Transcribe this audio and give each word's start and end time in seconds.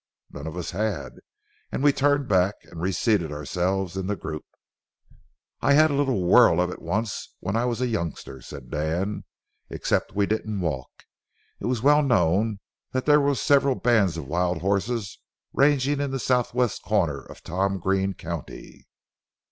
None 0.31 0.47
of 0.47 0.57
us 0.57 0.71
had, 0.71 1.19
and 1.71 1.83
we 1.83 1.93
turned 1.93 2.27
back 2.27 2.55
and 2.63 2.81
reseated 2.81 3.31
ourselves 3.31 3.95
in 3.95 4.07
the 4.07 4.15
group. 4.15 4.43
"I 5.61 5.73
had 5.73 5.91
a 5.91 5.93
little 5.93 6.23
whirl 6.23 6.59
of 6.59 6.71
it 6.71 6.81
once 6.81 7.35
when 7.39 7.55
I 7.55 7.65
was 7.65 7.81
a 7.81 7.87
youngster," 7.87 8.41
said 8.41 8.71
Dan, 8.71 9.25
"except 9.69 10.15
we 10.15 10.25
didn't 10.25 10.59
walk. 10.59 10.89
It 11.59 11.67
was 11.67 11.83
well 11.83 12.01
known 12.01 12.61
that 12.93 13.05
there 13.05 13.21
were 13.21 13.35
several 13.35 13.75
bands 13.75 14.17
of 14.17 14.25
wild 14.27 14.61
horses 14.61 15.19
ranging 15.53 15.99
in 16.01 16.09
the 16.09 16.17
southwest 16.17 16.81
corner 16.81 17.19
of 17.21 17.43
Tom 17.43 17.77
Green 17.77 18.15
County. 18.15 18.87